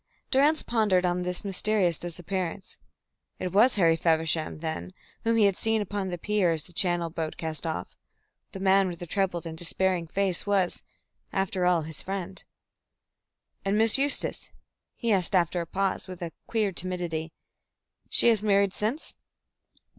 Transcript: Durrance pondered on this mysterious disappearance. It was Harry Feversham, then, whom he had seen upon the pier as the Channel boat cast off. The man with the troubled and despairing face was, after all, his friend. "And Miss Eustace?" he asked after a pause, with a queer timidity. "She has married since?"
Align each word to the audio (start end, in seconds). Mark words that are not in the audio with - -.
Durrance 0.31 0.63
pondered 0.63 1.05
on 1.05 1.21
this 1.21 1.45
mysterious 1.45 1.99
disappearance. 1.99 2.79
It 3.37 3.51
was 3.53 3.75
Harry 3.75 3.95
Feversham, 3.95 4.57
then, 4.57 4.93
whom 5.23 5.37
he 5.37 5.45
had 5.45 5.55
seen 5.55 5.79
upon 5.79 6.07
the 6.07 6.17
pier 6.17 6.51
as 6.53 6.63
the 6.63 6.73
Channel 6.73 7.11
boat 7.11 7.37
cast 7.37 7.67
off. 7.67 7.95
The 8.51 8.59
man 8.59 8.87
with 8.87 8.97
the 8.97 9.05
troubled 9.05 9.45
and 9.45 9.55
despairing 9.55 10.07
face 10.07 10.47
was, 10.47 10.81
after 11.31 11.67
all, 11.67 11.83
his 11.83 12.01
friend. 12.01 12.43
"And 13.63 13.77
Miss 13.77 13.99
Eustace?" 13.99 14.49
he 14.95 15.11
asked 15.11 15.35
after 15.35 15.61
a 15.61 15.67
pause, 15.67 16.07
with 16.07 16.23
a 16.23 16.31
queer 16.47 16.71
timidity. 16.71 17.31
"She 18.09 18.29
has 18.29 18.41
married 18.41 18.73
since?" 18.73 19.17